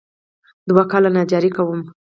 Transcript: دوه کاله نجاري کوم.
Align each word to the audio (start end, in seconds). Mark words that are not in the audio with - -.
دوه 0.69 0.83
کاله 0.91 1.09
نجاري 1.17 1.51
کوم. 1.55 1.81